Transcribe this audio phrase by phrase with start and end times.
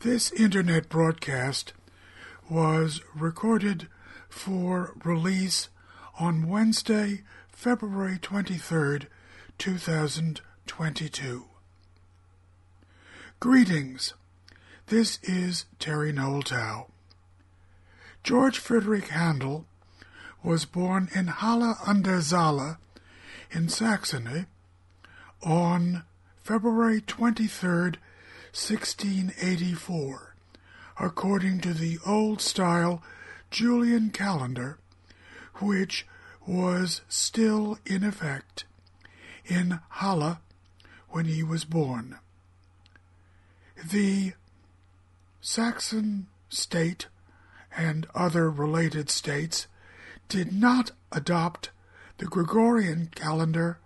[0.00, 1.74] This internet broadcast
[2.48, 3.86] was recorded
[4.30, 5.68] for release
[6.18, 7.20] on Wednesday,
[7.52, 9.08] February 23rd,
[9.58, 11.44] 2022.
[13.40, 14.14] Greetings.
[14.86, 16.88] This is Terry Noel
[18.24, 19.66] George Friedrich Handel
[20.42, 22.78] was born in Halle an der Saale
[23.50, 24.46] in Saxony
[25.42, 26.04] on
[26.42, 27.96] February 23rd,
[28.52, 30.34] 1684,
[30.98, 33.02] according to the old style
[33.50, 34.78] Julian calendar,
[35.56, 36.06] which
[36.46, 38.64] was still in effect
[39.44, 40.38] in Halle
[41.08, 42.18] when he was born.
[43.84, 44.32] The
[45.40, 47.06] Saxon state
[47.76, 49.66] and other related states
[50.28, 51.70] did not adopt
[52.18, 53.78] the Gregorian calendar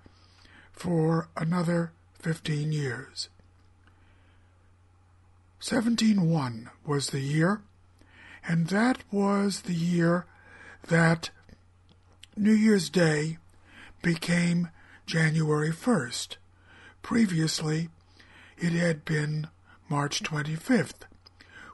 [0.72, 3.28] for another 15 years.
[5.66, 7.62] 1701 was the year,
[8.46, 10.26] and that was the year
[10.88, 11.30] that
[12.36, 13.38] New Year's Day
[14.02, 14.68] became
[15.06, 16.36] January 1st.
[17.00, 17.88] Previously,
[18.58, 19.48] it had been
[19.88, 21.06] March 25th,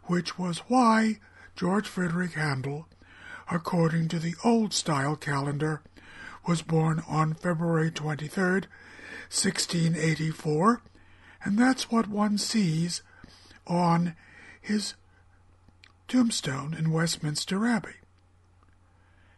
[0.04, 1.18] which was why
[1.56, 2.86] George Frederick Handel,
[3.50, 5.82] according to the old style calendar,
[6.46, 8.66] was born on February 23rd,
[9.32, 10.80] 1684,
[11.42, 13.02] and that's what one sees
[13.70, 14.16] on
[14.60, 14.94] his
[16.08, 17.94] tombstone in Westminster Abbey.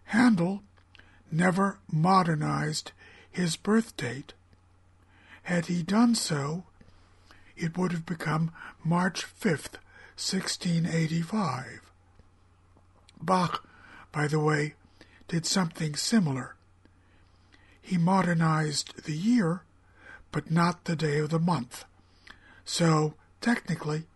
[0.04, 0.62] Handel
[1.30, 2.92] never modernized
[3.30, 4.32] his birth date.
[5.44, 6.64] Had he done so,
[7.56, 9.78] it would have become March 5th,
[10.16, 11.80] 1685.
[13.20, 13.68] Bach,
[14.10, 14.74] by the way,
[15.28, 16.56] did something similar.
[17.80, 19.62] He modernized the year,
[20.30, 21.84] but not the day of the month.
[22.64, 24.06] So, technically,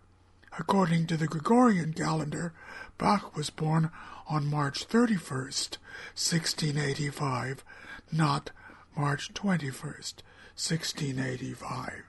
[0.59, 2.55] According to the Gregorian calendar,
[2.97, 3.91] Bach was born
[4.27, 5.77] on March 31st,
[6.15, 7.63] 1685,
[8.11, 8.51] not
[8.97, 10.23] March 21st,
[10.57, 12.05] 1685.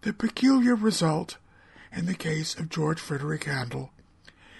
[0.00, 1.36] The peculiar result
[1.92, 3.90] in the case of George Frederick Handel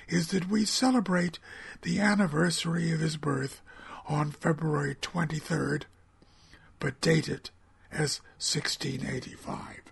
[0.08, 1.38] is that we celebrate
[1.82, 3.62] the anniversary of his birth
[4.08, 5.84] on February 23rd,
[6.80, 7.50] but date it
[7.90, 9.85] as 1685.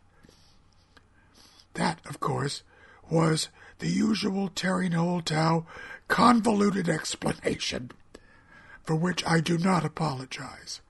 [1.75, 2.63] That, of course,
[3.11, 3.49] was
[3.79, 5.67] the usual Terry Noel Towe
[6.09, 7.91] convoluted explanation,
[8.83, 10.81] for which I do not apologize.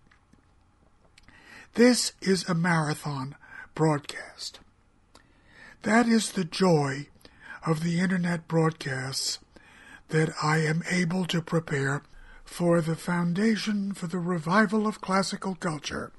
[1.75, 3.34] This is a marathon
[3.75, 4.61] broadcast.
[5.83, 7.09] That is the joy
[7.67, 9.39] of the internet broadcasts
[10.09, 12.03] that I am able to prepare
[12.44, 16.12] for the Foundation for the Revival of Classical Culture,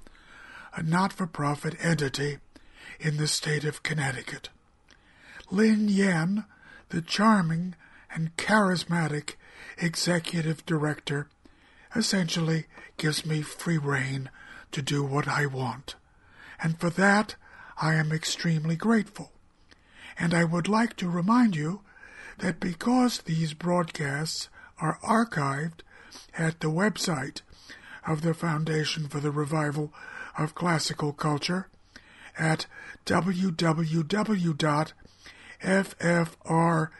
[0.76, 2.40] a not for profit entity
[3.00, 4.50] in the state of Connecticut.
[5.52, 6.46] Lin Yan,
[6.90, 7.76] the charming
[8.14, 9.36] and charismatic
[9.78, 11.28] executive director,
[11.96, 12.66] essentially
[12.98, 14.30] gives me free rein
[14.72, 15.96] to do what I want.
[16.62, 17.36] And for that,
[17.78, 19.32] I am extremely grateful.
[20.18, 21.82] And I would like to remind you
[22.40, 25.82] that because these broadcasts are archived
[26.38, 27.42] at the website
[28.08, 29.94] of the Foundation for the Revival
[30.38, 31.70] of Classical Culture
[32.38, 32.66] at
[33.06, 34.92] www
[35.66, 36.92] ffrcc.org,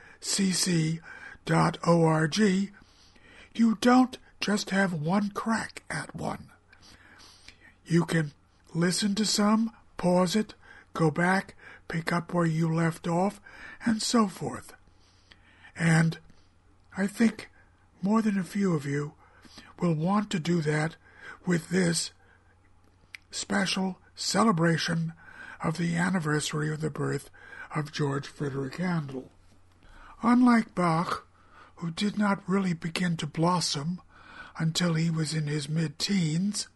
[3.54, 6.50] you don't just have one crack at one.
[7.86, 8.32] You can
[8.74, 10.56] listen to some, pause it,
[10.94, 11.56] go back,
[11.88, 13.40] pick up where you left off,
[13.86, 14.74] and so forth.
[15.78, 16.18] And
[16.98, 17.50] I think
[18.02, 19.14] more than a few of you
[19.80, 20.96] will want to do that
[21.46, 22.12] with this
[23.30, 25.14] special celebration
[25.64, 27.30] of the anniversary of the birth
[27.76, 29.30] of George Frederick Handel.
[30.24, 31.28] Unlike Bach,
[31.76, 34.02] who did not really begin to blossom
[34.58, 36.70] until he was in his mid teens,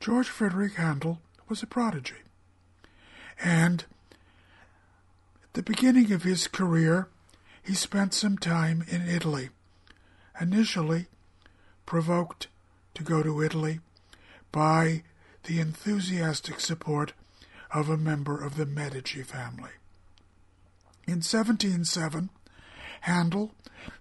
[0.00, 2.16] George Frederick Handel was a prodigy.
[3.42, 3.84] And
[5.44, 7.08] at the beginning of his career,
[7.62, 9.50] he spent some time in Italy,
[10.40, 11.06] initially
[11.86, 12.48] provoked
[12.94, 13.80] to go to Italy
[14.50, 15.04] by
[15.44, 17.12] the enthusiastic support
[17.72, 19.70] of a member of the Medici family.
[21.06, 22.30] In 1707,
[23.02, 23.52] Handel,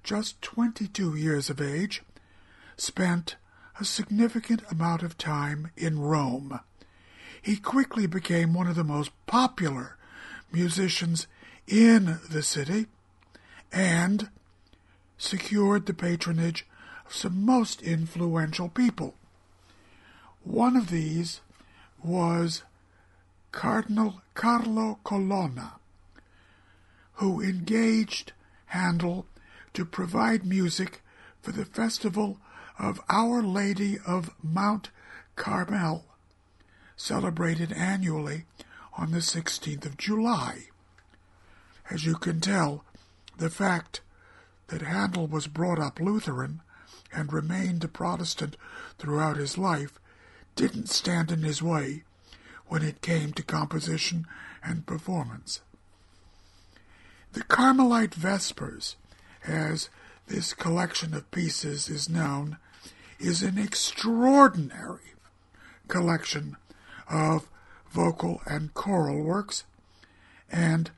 [0.03, 2.01] just 22 years of age,
[2.77, 3.35] spent
[3.79, 6.59] a significant amount of time in Rome.
[7.41, 9.97] He quickly became one of the most popular
[10.51, 11.27] musicians
[11.67, 12.85] in the city
[13.71, 14.29] and
[15.17, 16.65] secured the patronage
[17.05, 19.15] of some most influential people.
[20.43, 21.41] One of these
[22.01, 22.63] was
[23.51, 25.73] Cardinal Carlo Colonna,
[27.13, 28.33] who engaged
[28.67, 29.25] Handel
[29.73, 31.01] to provide music
[31.41, 32.39] for the festival
[32.79, 34.89] of Our Lady of Mount
[35.35, 36.05] Carmel,
[36.95, 38.45] celebrated annually
[38.97, 40.69] on the 16th of July.
[41.89, 42.83] As you can tell,
[43.37, 44.01] the fact
[44.67, 46.61] that Handel was brought up Lutheran
[47.11, 48.57] and remained a Protestant
[48.97, 49.99] throughout his life
[50.55, 52.03] didn't stand in his way
[52.67, 54.25] when it came to composition
[54.63, 55.61] and performance.
[57.33, 58.95] The Carmelite Vespers,
[59.43, 59.89] as
[60.27, 62.57] this collection of pieces is known,
[63.19, 65.15] is an extraordinary
[65.87, 66.57] collection
[67.09, 67.49] of
[67.89, 69.63] vocal and choral works,
[70.51, 70.91] and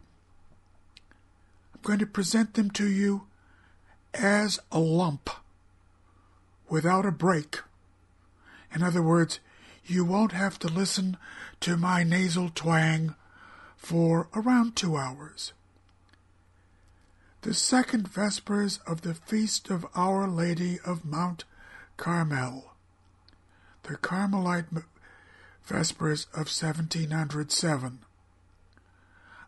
[1.73, 3.27] I'm going to present them to you
[4.13, 5.29] as a lump,
[6.67, 7.61] without a break.
[8.73, 9.39] In other words,
[9.85, 11.15] you won't have to listen
[11.61, 13.15] to my nasal twang
[13.77, 15.53] for around two hours.
[17.45, 21.43] The second Vespers of the Feast of Our Lady of Mount
[21.95, 22.73] Carmel.
[23.83, 24.65] The Carmelite
[25.63, 27.99] Vespers of 1707.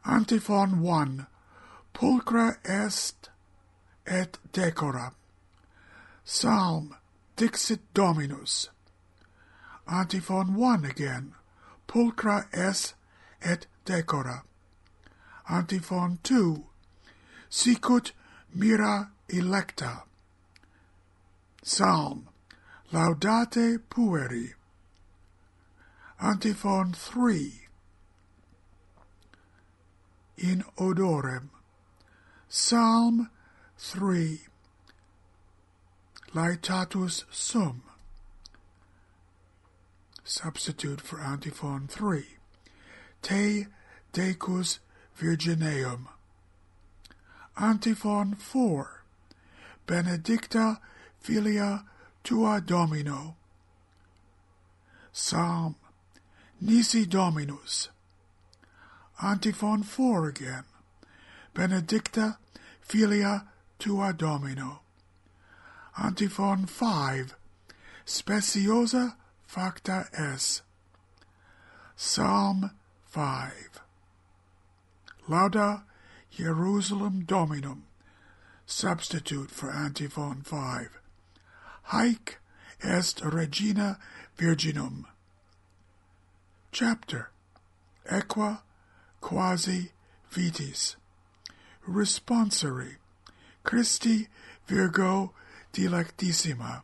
[0.06, 1.26] Antiphon 1.
[1.96, 3.30] Pulchra est
[4.06, 5.14] et decora.
[6.24, 6.96] Psalm
[7.36, 8.70] Dixit Dominus.
[9.88, 11.34] Antiphon 1 again.
[11.88, 12.94] Pulchra est
[13.42, 14.44] et decora.
[15.50, 16.64] Antiphon 2.
[17.50, 18.12] Sicut
[18.54, 20.04] myrrha electa.
[21.64, 22.30] Psalm
[22.94, 24.54] Laudate pueri.
[26.22, 27.68] Antiphon 3.
[30.38, 31.50] In odorem.
[32.48, 33.30] Psalm
[33.78, 34.40] 3.
[36.34, 37.84] Laetatus sum.
[40.24, 42.26] Substitute for antiphon 3.
[43.22, 43.68] Te
[44.14, 44.80] decus
[45.16, 46.08] virgineum.
[47.60, 49.02] Antiphon 4.
[49.88, 50.80] Benedicta
[51.20, 51.84] filia
[52.24, 53.36] tua Domino.
[55.12, 55.76] Psalm
[56.62, 57.90] Nisi Dominus.
[59.24, 60.64] Antiphon 4 again.
[61.56, 62.38] Benedicta
[62.82, 63.48] filia
[63.80, 64.82] tua Domino.
[65.98, 67.34] Antiphon 5.
[68.06, 69.16] Speciosa
[69.48, 70.62] facta es.
[71.96, 72.70] Psalm
[73.08, 73.82] 5.
[75.28, 75.87] Lauda
[76.38, 77.86] Jerusalem Dominum.
[78.68, 81.00] Substitute for Antiphon 5.
[81.86, 82.38] Haec
[82.84, 83.98] est Regina
[84.38, 85.08] Virginum.
[86.72, 87.32] Chapter
[88.06, 88.60] Ego
[89.20, 89.90] quasi
[90.32, 90.96] vitis.
[91.88, 92.98] Responsory.
[93.64, 94.28] Christi
[94.68, 95.34] Virgo
[95.74, 96.84] dilectissima.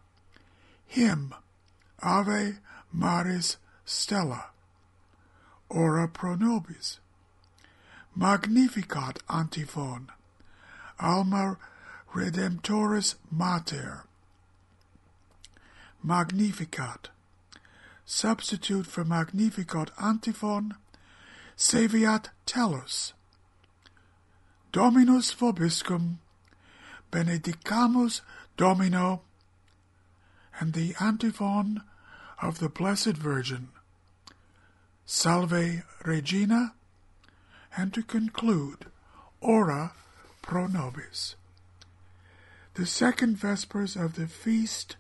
[0.88, 1.32] Hymn
[2.02, 2.58] Ave
[2.92, 4.46] Maris Stella.
[5.70, 6.98] Ora pro nobis.
[8.16, 10.10] Magnificat antiphon.
[11.00, 11.58] Alma
[12.14, 14.04] Redemptoris Mater.
[16.04, 17.10] Magnificat.
[18.06, 20.76] Substitute for Magnificat antiphon,
[21.58, 23.14] Saeviat Tellus.
[24.72, 26.18] Dominus vobiscum,
[27.12, 28.22] benedicamus
[28.58, 29.22] Domino,
[30.60, 31.82] and the antiphon
[32.42, 33.70] of the Blessed Virgin,
[35.06, 36.74] Salve Regina,
[37.76, 38.86] and to conclude,
[39.42, 39.94] Ora
[40.42, 41.36] pro nobis.
[42.76, 44.96] The second Vespers of the Feast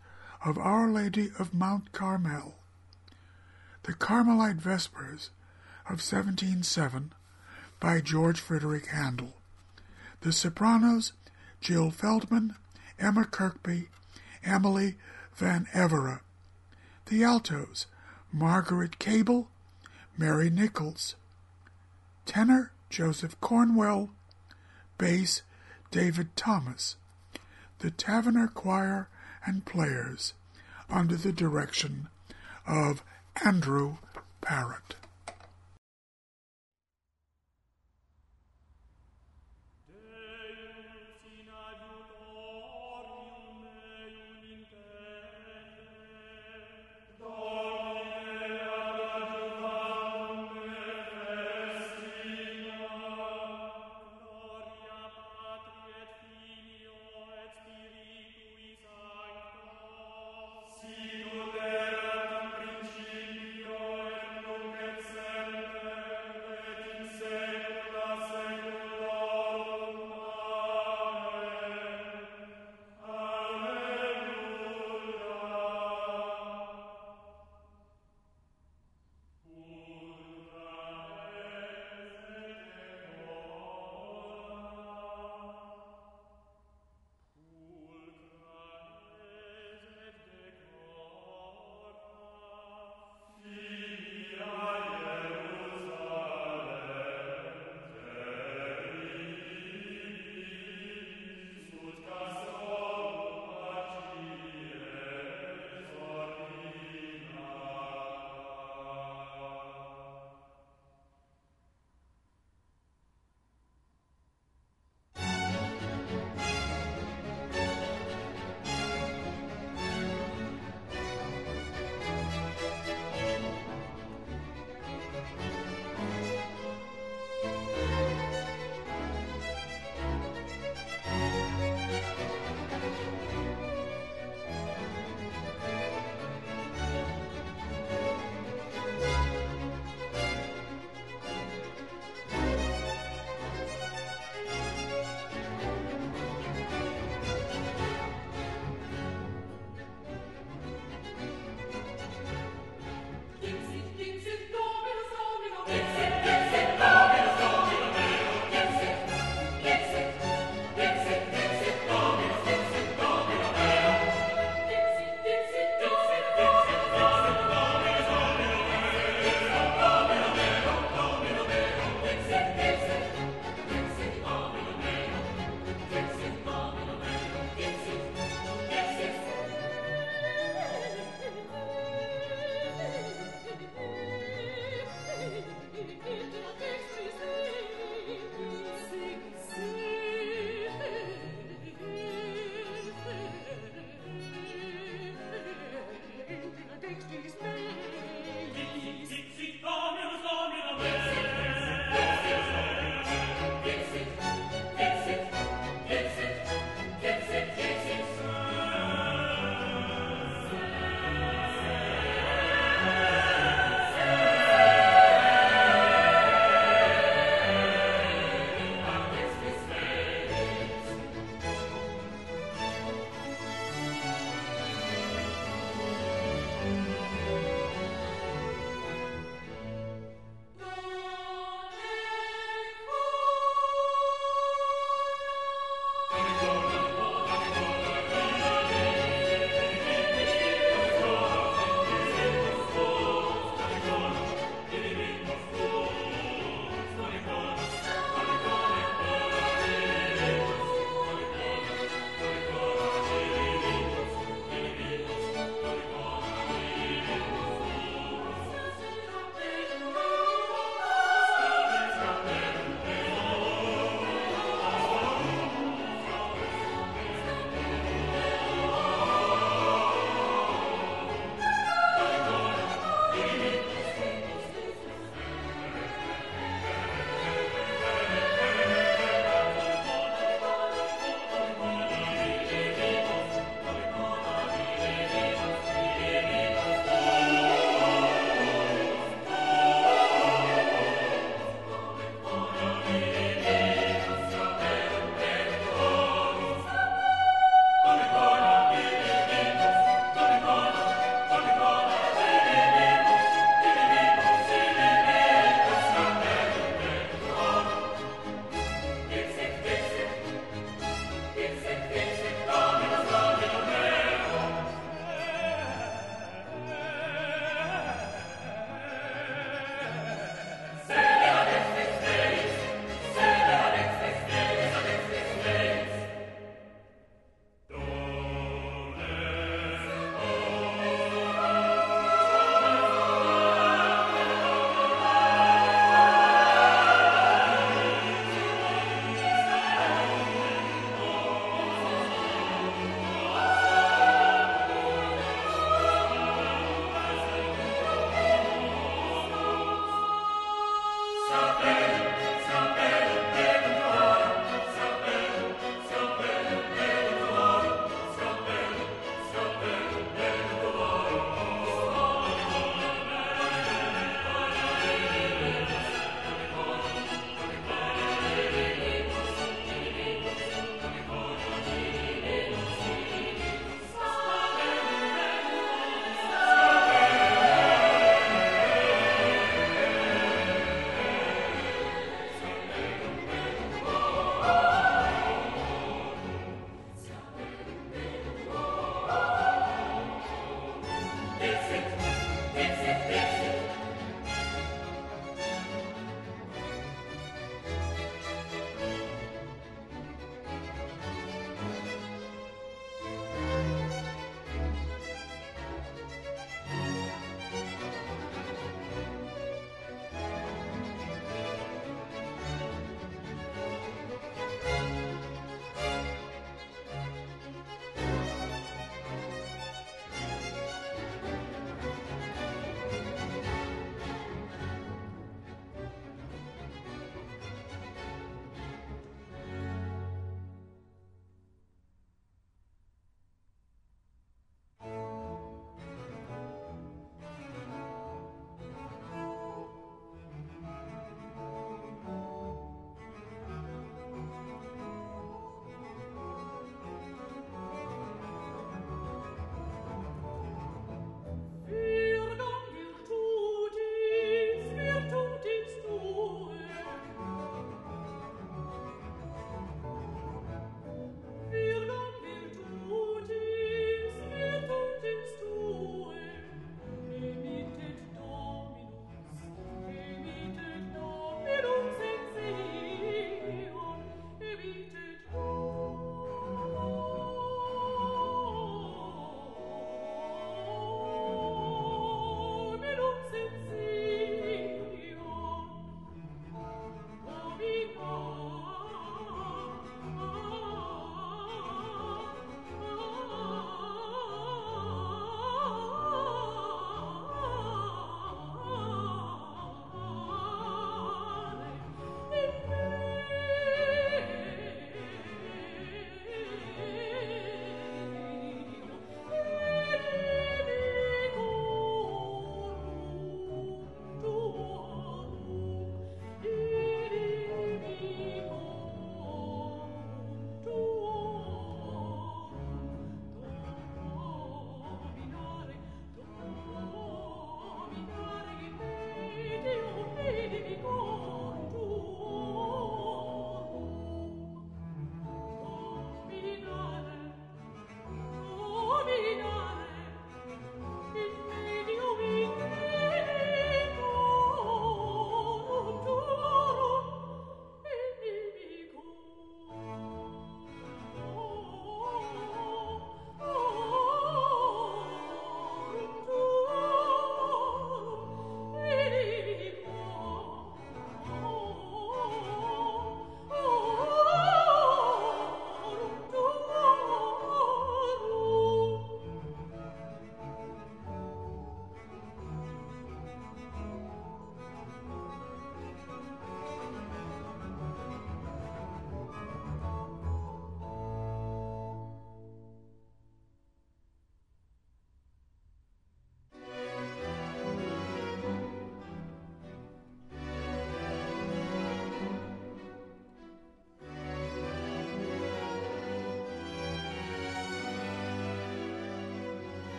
[0.45, 2.55] of Our Lady of Mount Carmel,
[3.83, 5.29] the Carmelite Vespers
[5.85, 7.13] of 1707
[7.79, 9.33] by George Frederick Handel.
[10.21, 11.11] The sopranos,
[11.59, 12.55] Jill Feldman,
[12.97, 13.89] Emma Kirkby,
[14.43, 14.95] Emily
[15.35, 16.21] Van Evera.
[17.07, 17.87] The altos,
[18.31, 19.49] Margaret Cable,
[20.17, 21.15] Mary Nichols.
[22.25, 24.11] Tenor, Joseph Cornwell.
[24.99, 25.41] Bass,
[25.89, 26.95] David Thomas.
[27.79, 29.07] The Taverner Choir
[29.47, 30.35] and players
[30.91, 32.07] under the direction
[32.67, 33.03] of
[33.43, 33.97] Andrew
[34.41, 34.93] Parrott.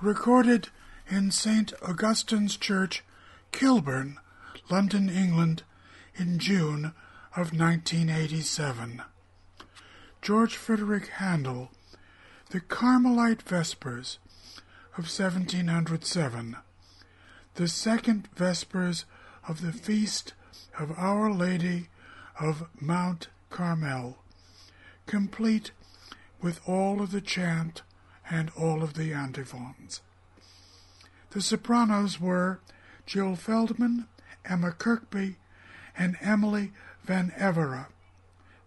[0.00, 0.68] recorded
[1.08, 1.72] in St.
[1.82, 3.02] Augustine's Church,
[3.52, 4.18] Kilburn,
[4.70, 5.62] London, England,
[6.16, 6.92] in June
[7.36, 9.02] of 1987.
[10.22, 11.70] George Frederick Handel,
[12.50, 14.18] The Carmelite Vespers
[14.96, 16.56] of 1707,
[17.54, 19.04] the second Vespers
[19.46, 20.34] of the Feast
[20.78, 21.88] of Our Lady
[22.40, 24.18] of Mount Carmel,
[25.06, 25.70] complete
[26.42, 27.82] with all of the chant
[28.30, 30.00] and all of the antiphons.
[31.30, 32.60] The sopranos were
[33.04, 34.06] Jill Feldman,
[34.44, 35.36] Emma Kirkby,
[35.96, 36.72] and Emily
[37.04, 37.86] Van Evera.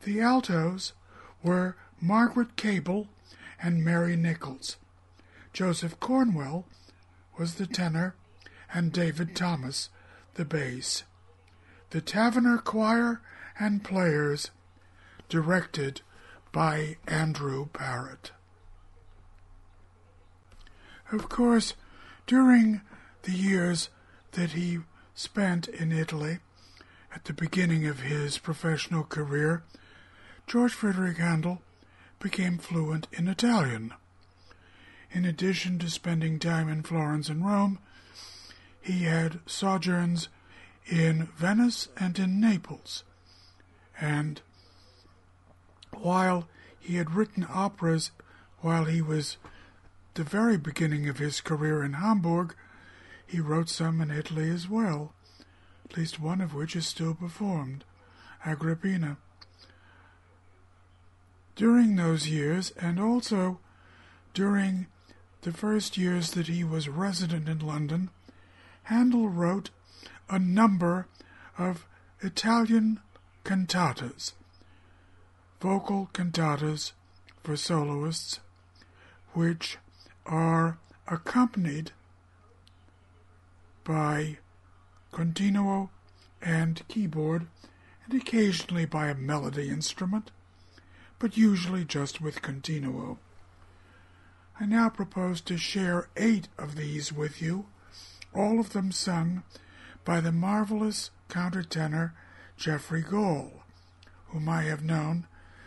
[0.03, 0.93] The altos
[1.43, 3.07] were Margaret Cable
[3.61, 4.77] and Mary Nichols.
[5.51, 6.65] Joseph Cornwell
[7.37, 8.15] was the tenor,
[8.73, 9.89] and David Thomas
[10.35, 11.03] the bass.
[11.89, 13.21] The Taverner Choir
[13.59, 14.51] and Players,
[15.27, 16.01] directed
[16.51, 18.31] by Andrew Parrott.
[21.11, 21.73] Of course,
[22.27, 22.81] during
[23.23, 23.89] the years
[24.33, 24.79] that he
[25.15, 26.39] spent in Italy,
[27.13, 29.63] at the beginning of his professional career,
[30.45, 31.61] George Frederick Handel
[32.19, 33.93] became fluent in Italian.
[35.11, 37.79] In addition to spending time in Florence and Rome,
[38.79, 40.29] he had sojourns
[40.85, 43.03] in Venice and in Naples.
[43.99, 44.41] And
[45.91, 46.47] while
[46.79, 48.11] he had written operas
[48.59, 49.37] while he was
[50.19, 52.53] the very beginning of his career in Hamburg,
[53.25, 55.13] he wrote some in Italy as well,
[55.89, 57.85] at least one of which is still performed,
[58.45, 59.15] Agrippina.
[61.55, 63.59] During those years, and also
[64.33, 64.87] during
[65.43, 68.09] the first years that he was resident in London,
[68.83, 69.69] Handel wrote
[70.29, 71.07] a number
[71.57, 71.87] of
[72.19, 72.99] Italian
[73.45, 74.33] cantatas,
[75.61, 76.91] vocal cantatas
[77.41, 78.41] for soloists,
[79.31, 79.77] which
[80.29, 80.77] are
[81.07, 81.91] accompanied
[83.83, 84.37] by
[85.11, 85.89] continuo
[86.41, 87.47] and keyboard,
[88.05, 90.29] and occasionally by a melody instrument,
[91.17, 93.17] but usually just with continuo.
[94.59, 97.65] I now propose to share eight of these with you,
[98.33, 99.43] all of them sung
[100.05, 102.11] by the marvelous countertenor
[102.55, 103.63] Jeffrey Gall,
[104.27, 105.25] whom I have known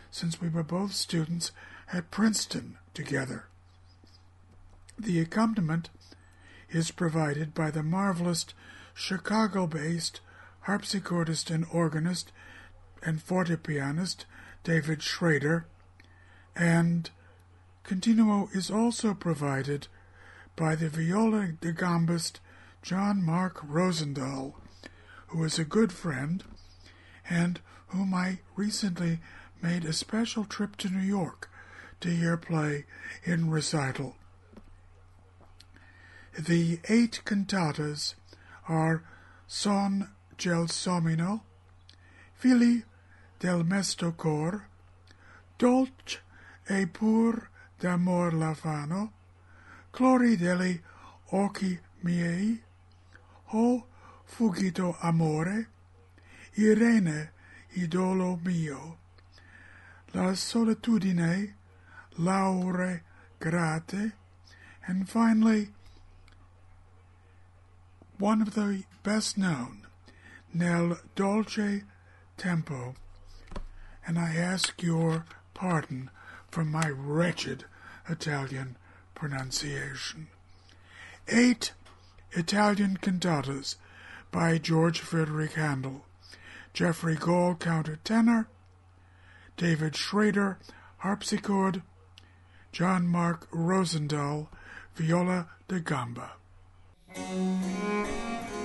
[0.09, 1.51] since we were both students
[1.91, 3.47] at Princeton together.
[4.97, 5.89] The accompaniment
[6.69, 8.45] is provided by the marvelous
[8.93, 10.21] Chicago based
[10.67, 12.31] harpsichordist and organist
[13.01, 14.25] and fortepianist
[14.63, 15.65] David Schrader,
[16.55, 17.09] and
[17.83, 19.87] continuo is also provided
[20.55, 22.39] by the viola da gambist
[22.81, 24.53] John Mark Rosendahl,
[25.27, 26.43] who is a good friend
[27.29, 29.19] and whom I recently
[29.61, 31.49] made a special trip to New York
[32.01, 32.85] to hear play
[33.23, 34.15] in recital.
[36.37, 38.15] The eight cantatas
[38.67, 39.03] are
[39.45, 41.41] Son Gelsomino,
[42.35, 42.83] Figli
[43.39, 44.65] del Mesto Cor,
[45.59, 46.21] Dolce
[46.67, 47.49] e pur
[47.79, 49.11] d'amor l'affanno,
[49.91, 50.81] Clori degli
[51.33, 52.63] occhi miei,
[53.53, 53.85] O
[54.25, 55.67] fuggito amore,
[56.57, 57.31] Irene,
[57.75, 58.97] idolo mio,
[60.13, 61.53] La solitudine,
[62.17, 63.03] l'aure
[63.39, 64.13] grate,
[64.87, 65.71] and finally
[68.19, 69.85] one of the best known,
[70.53, 71.83] Nel Dolce
[72.37, 72.95] Tempo,
[74.05, 76.09] and I ask your pardon
[76.49, 77.65] for my wretched
[78.07, 78.75] Italian
[79.15, 80.27] pronunciation.
[81.27, 81.73] Eight
[82.31, 83.75] Italian cantatas
[84.31, 86.05] by George Frederick Handel,
[86.73, 88.47] Jeffrey Gall countertenor,
[89.57, 90.57] David Schrader
[90.97, 91.81] harpsichord,
[92.71, 94.47] John Mark Rosendahl
[94.95, 96.31] viola da gamba.
[97.15, 98.62] Thank you.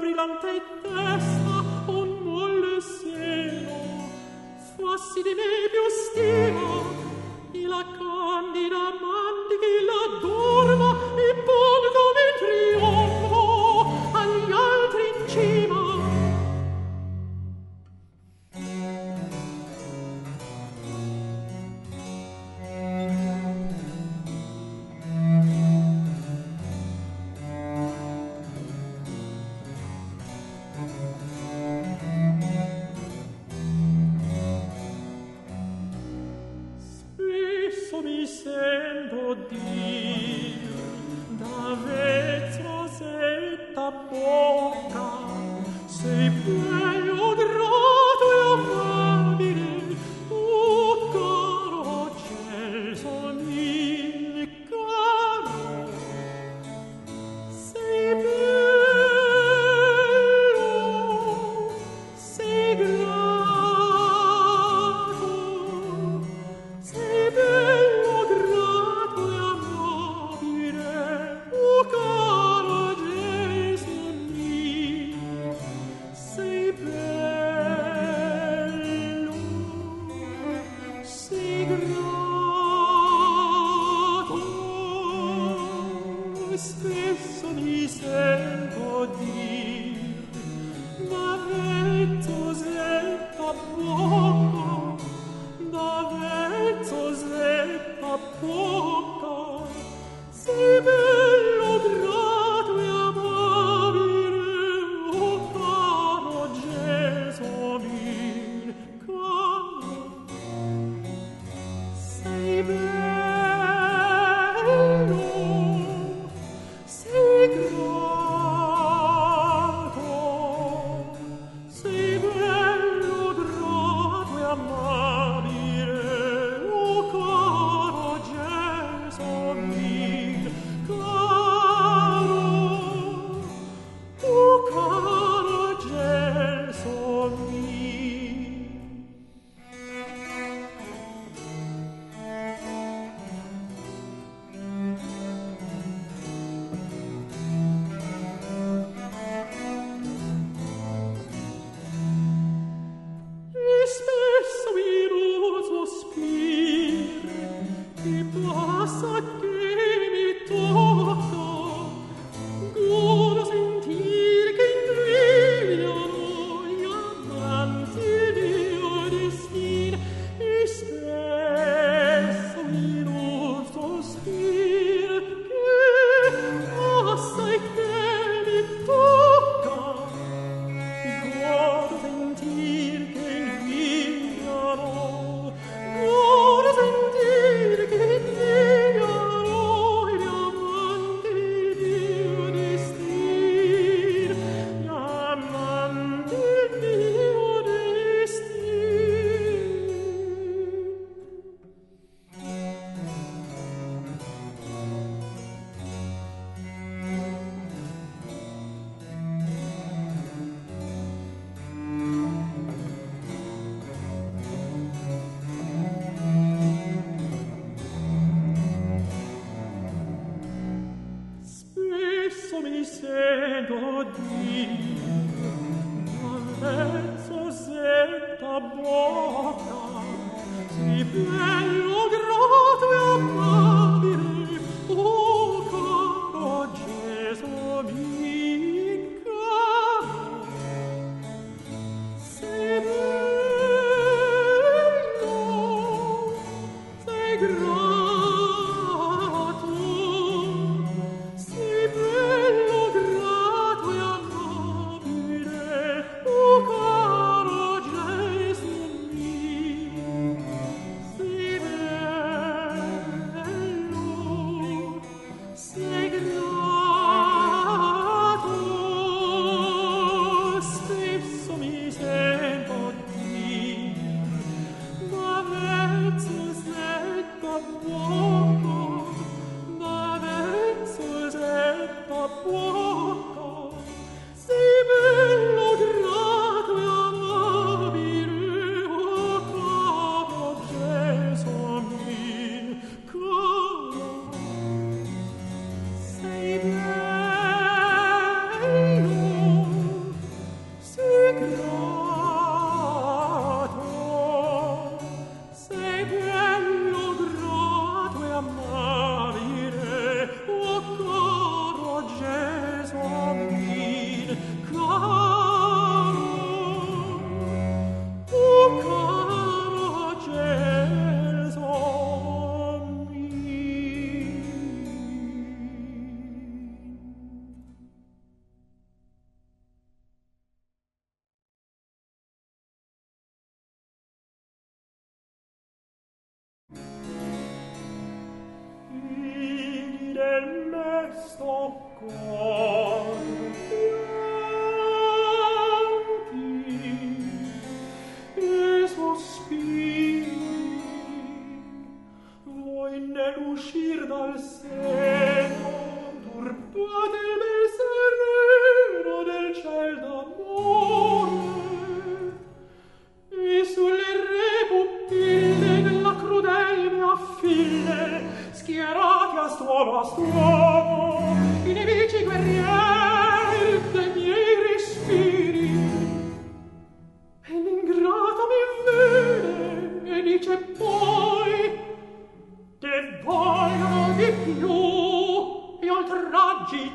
[0.00, 4.08] brillante testa un molle seno
[4.76, 5.99] fassi di me più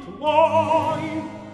[0.05, 1.44] tuoi.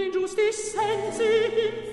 [0.00, 1.89] E i giusti sensi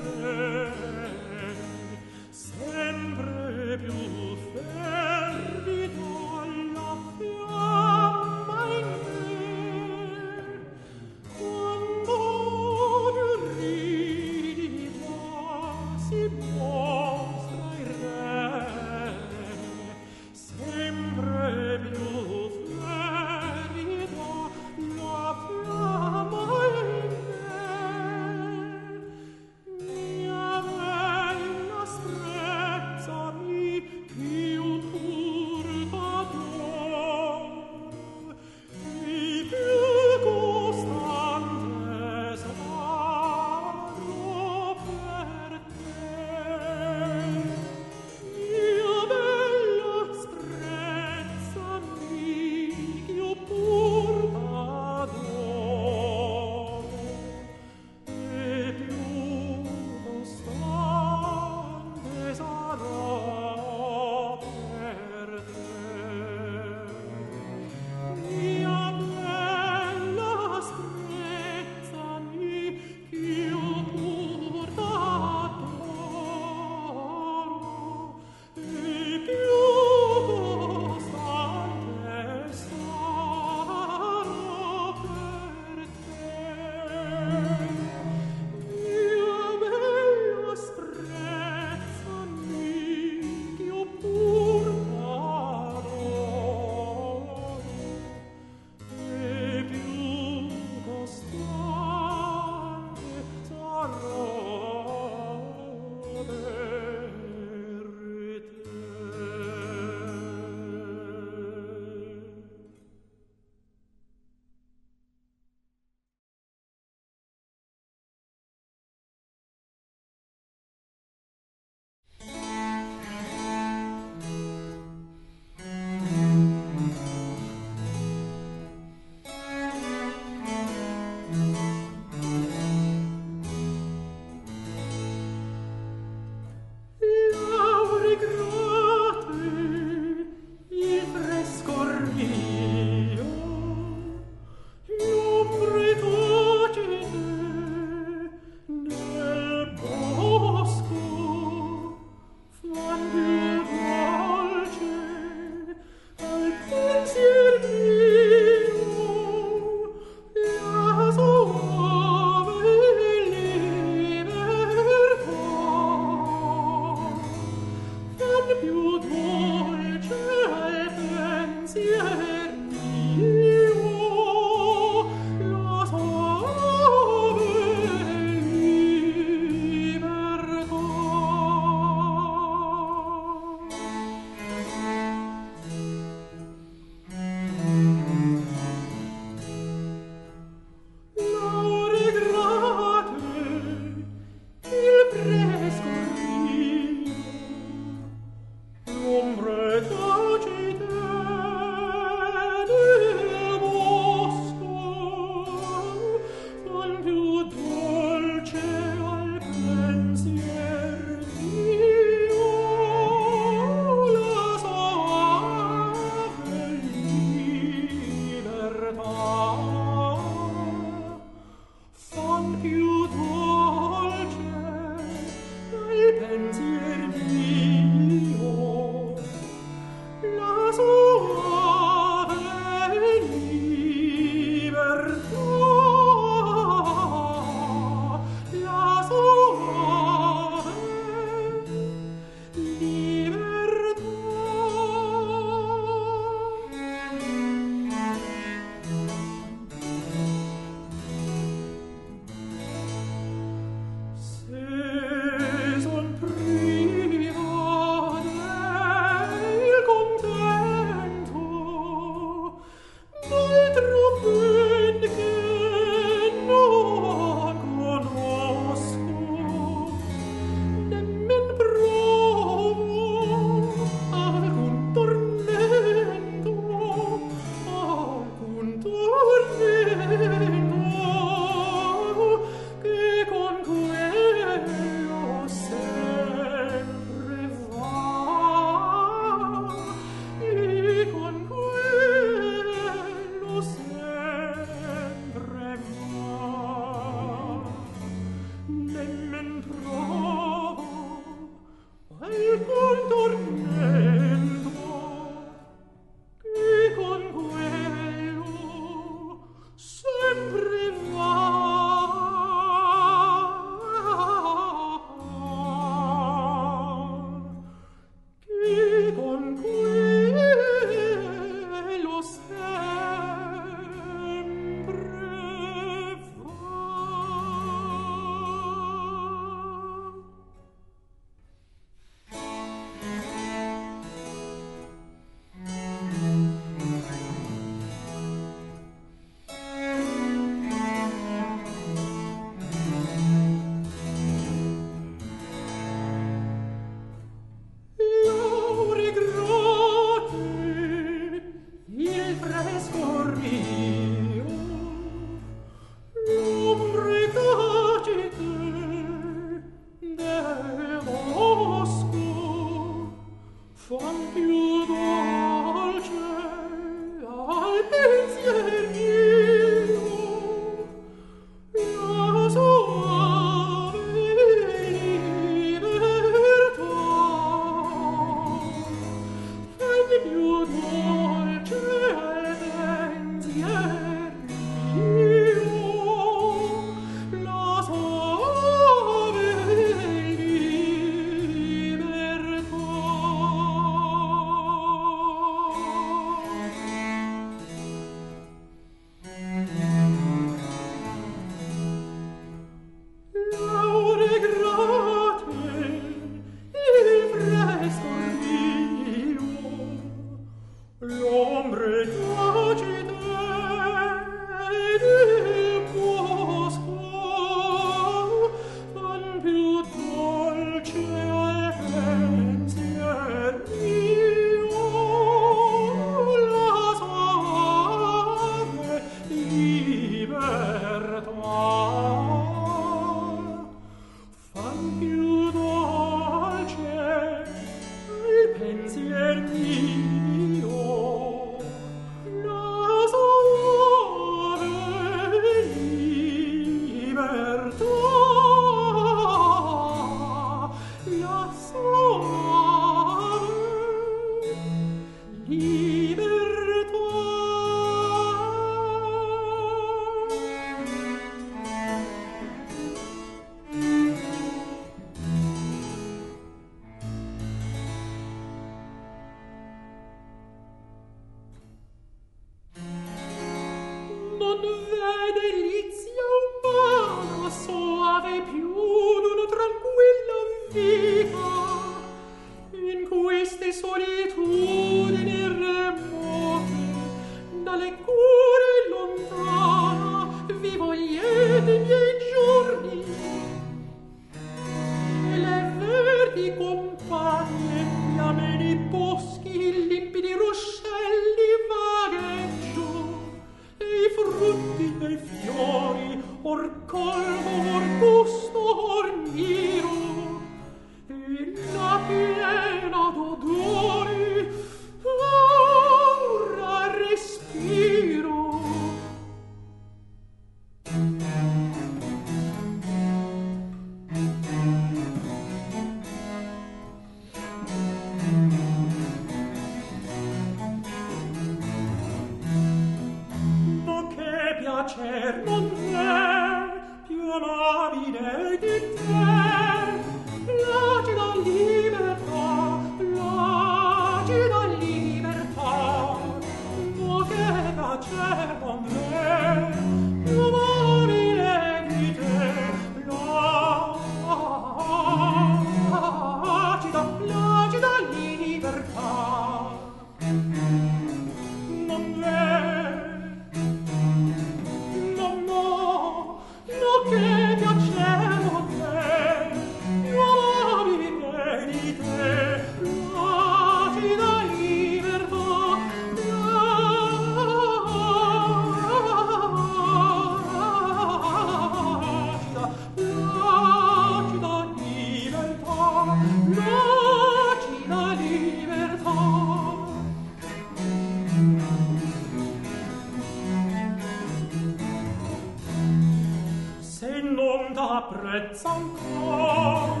[598.32, 600.00] carezza ancor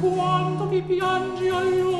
[0.00, 1.91] quando ti piangi all'ora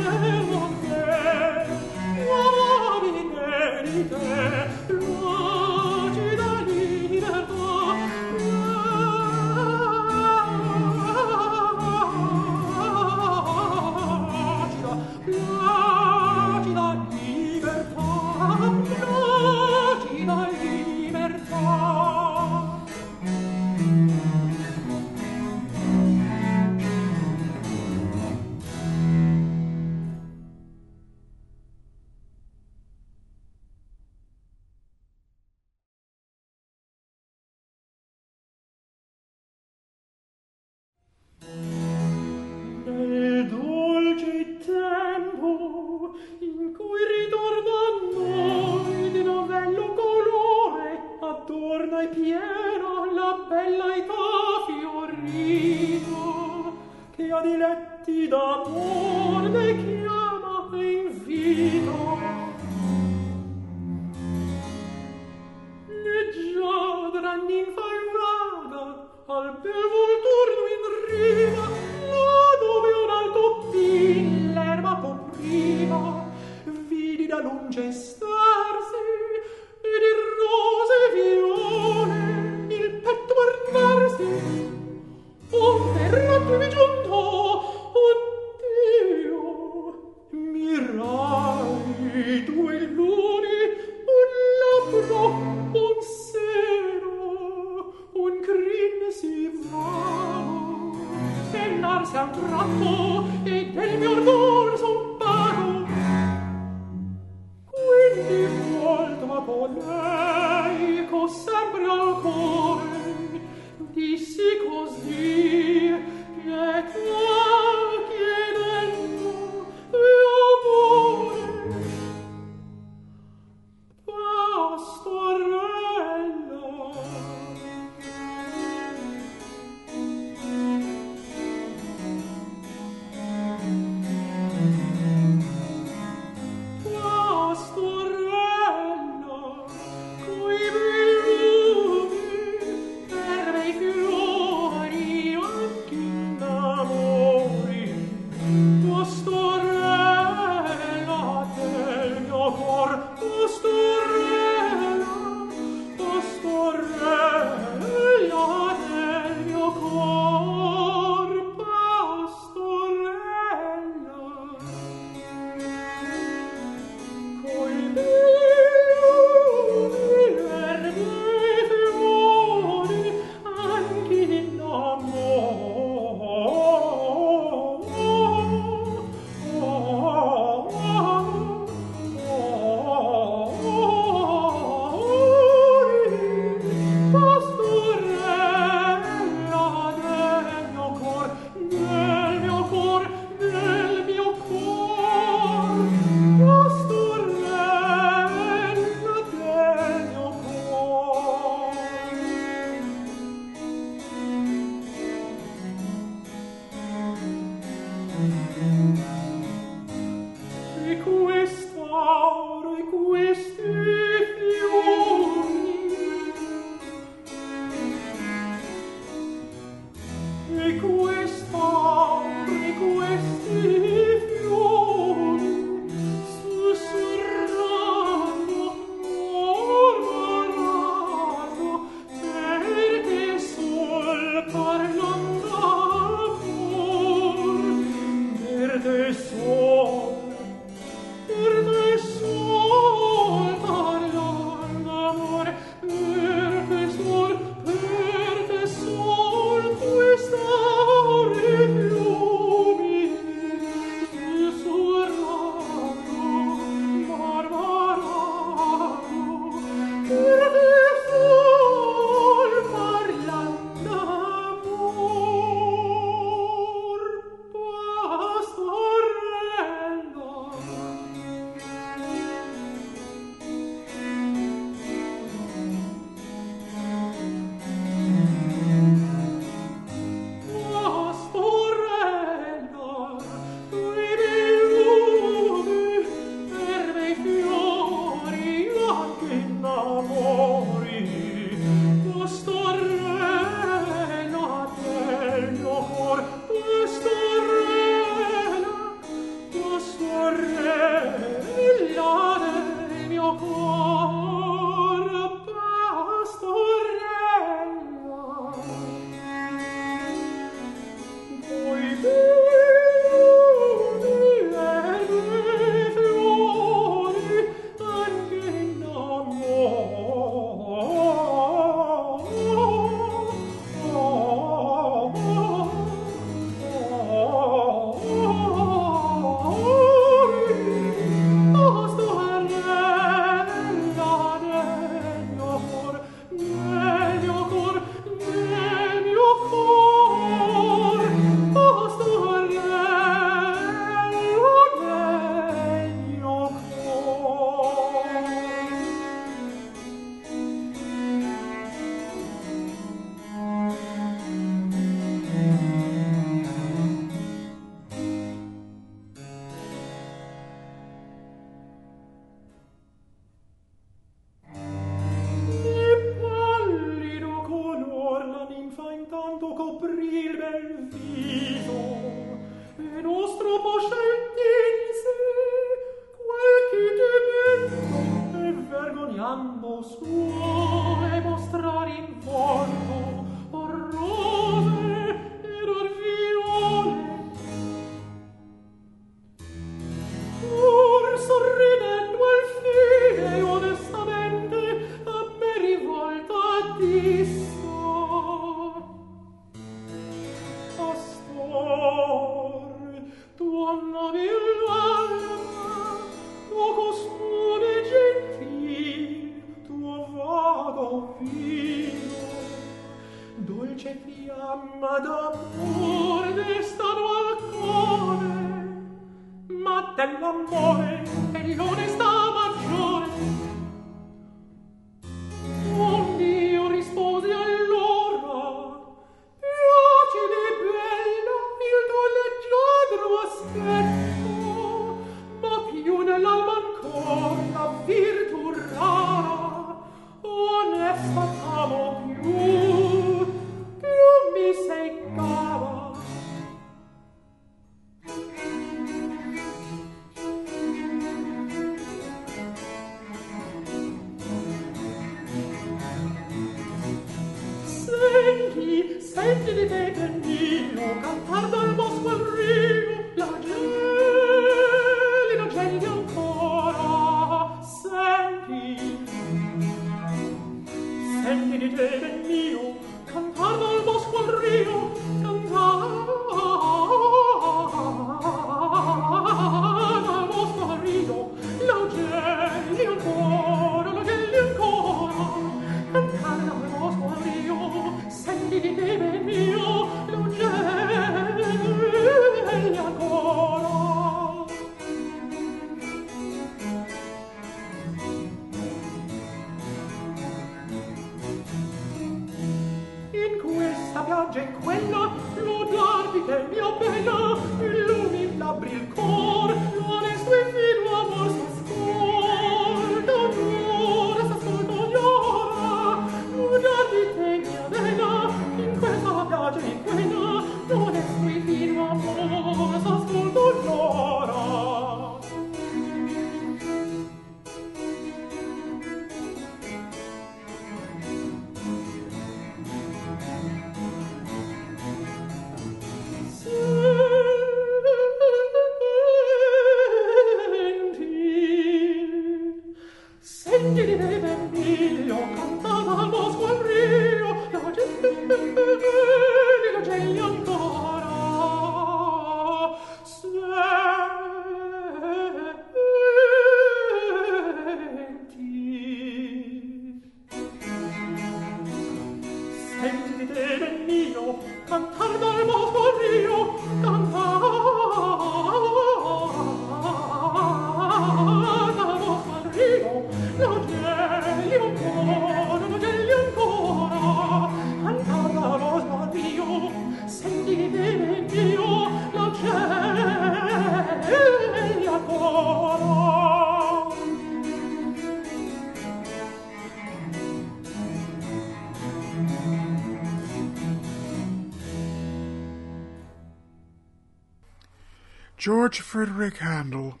[598.42, 600.00] George Frideric Handel,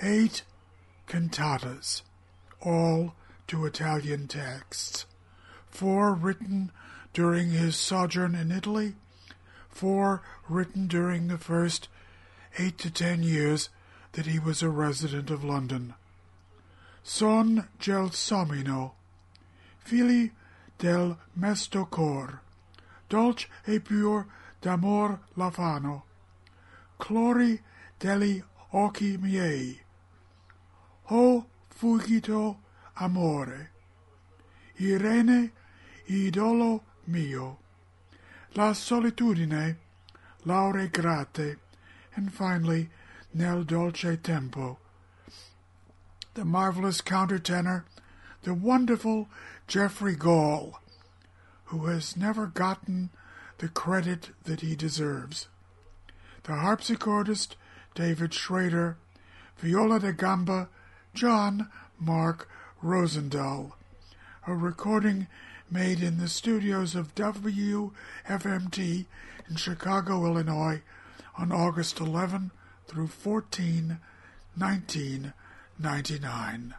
[0.00, 0.44] eight
[1.06, 2.00] cantatas,
[2.62, 3.14] all
[3.48, 5.04] to Italian texts,
[5.68, 6.72] four written
[7.12, 8.94] during his sojourn in Italy,
[9.68, 11.88] four written during the first
[12.58, 13.68] eight to ten years
[14.12, 15.92] that he was a resident of London.
[17.02, 18.92] Son gelsomino,
[19.86, 20.30] Figli
[20.78, 22.40] del mesto cor,
[23.10, 24.26] dolce e pur
[24.62, 26.04] d'amor l'affanno,
[27.00, 27.60] clori
[27.98, 29.80] degli occhi miei.
[31.10, 32.58] O fuggito
[32.94, 33.70] amore,
[34.78, 35.50] Irene,
[36.06, 37.58] idolo mio,
[38.54, 39.78] la solitudine,
[40.44, 41.58] l'aure grate,
[42.14, 42.90] and finally,
[43.32, 44.78] nel dolce tempo.
[46.34, 47.84] The marvelous countertenor,
[48.42, 49.28] the wonderful
[49.66, 50.80] Jeffrey Gall,
[51.64, 53.10] who has never gotten
[53.58, 55.48] the credit that he deserves
[56.44, 57.56] the harpsichordist
[57.94, 58.96] David Schrader,
[59.58, 60.70] viola da gamba
[61.14, 62.48] John Mark
[62.82, 63.72] Rosendahl,
[64.46, 65.26] a recording
[65.70, 69.04] made in the studios of WFMT
[69.48, 70.80] in Chicago, Illinois
[71.36, 72.50] on August 11
[72.86, 73.98] through 14,
[74.56, 76.74] 1999.